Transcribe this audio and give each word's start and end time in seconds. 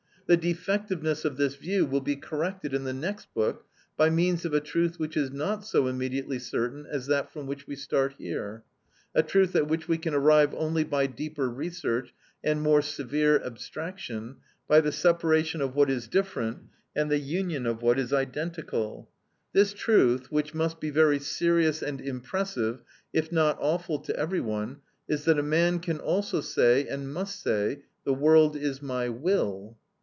The 0.27 0.37
defectiveness 0.37 1.25
of 1.25 1.35
this 1.35 1.55
view 1.57 1.85
will 1.85 1.99
be 1.99 2.15
corrected 2.15 2.73
in 2.73 2.85
the 2.85 2.93
next 2.93 3.33
book 3.33 3.65
by 3.97 4.09
means 4.09 4.45
of 4.45 4.53
a 4.53 4.61
truth 4.61 4.97
which 4.97 5.17
is 5.17 5.29
not 5.29 5.65
so 5.65 5.87
immediately 5.87 6.39
certain 6.39 6.85
as 6.89 7.07
that 7.07 7.33
from 7.33 7.47
which 7.47 7.67
we 7.67 7.75
start 7.75 8.15
here; 8.17 8.63
a 9.13 9.23
truth 9.23 9.57
at 9.57 9.67
which 9.67 9.89
we 9.89 9.97
can 9.97 10.13
arrive 10.13 10.53
only 10.53 10.85
by 10.85 11.05
deeper 11.05 11.49
research 11.49 12.13
and 12.45 12.61
more 12.61 12.81
severe 12.81 13.43
abstraction, 13.43 14.37
by 14.69 14.79
the 14.79 14.93
separation 14.93 15.59
of 15.59 15.75
what 15.75 15.89
is 15.89 16.07
different 16.07 16.59
and 16.95 17.11
the 17.11 17.19
union 17.19 17.65
of 17.65 17.81
what 17.81 17.99
is 17.99 18.13
identical. 18.13 19.09
This 19.51 19.73
truth, 19.73 20.31
which 20.31 20.53
must 20.53 20.79
be 20.79 20.91
very 20.91 21.19
serious 21.19 21.81
and 21.83 21.99
impressive 21.99 22.79
if 23.11 23.33
not 23.33 23.57
awful 23.59 23.99
to 23.99 24.15
every 24.15 24.39
one, 24.39 24.77
is 25.09 25.25
that 25.25 25.37
a 25.37 25.43
man 25.43 25.79
can 25.79 25.99
also 25.99 26.39
say 26.39 26.87
and 26.87 27.11
must 27.13 27.41
say, 27.43 27.83
"the 28.05 28.13
world 28.13 28.55
is 28.55 28.81
my 28.81 29.09
will." 29.09 29.77